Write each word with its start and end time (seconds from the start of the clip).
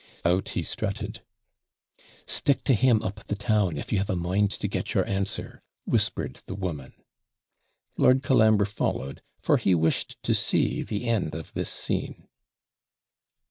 Out 0.25 0.49
he 0.57 0.63
strutted. 0.63 1.21
'Stick 2.25 2.63
to 2.63 2.73
him 2.73 3.03
up 3.03 3.23
the 3.27 3.35
town, 3.35 3.77
if 3.77 3.91
you 3.91 3.99
have 3.99 4.09
a 4.09 4.15
mind 4.15 4.49
to 4.49 4.67
get 4.67 4.95
your 4.95 5.05
answer,' 5.05 5.61
whispered 5.85 6.41
the 6.47 6.55
woman. 6.55 6.93
Lord 7.97 8.23
Colambre 8.23 8.65
followed, 8.65 9.21
for 9.43 9.57
he 9.57 9.75
wished 9.75 10.17
to 10.23 10.33
see 10.33 10.81
the 10.81 11.07
end 11.07 11.35
of 11.35 11.53
this 11.53 11.69
scene. 11.69 12.27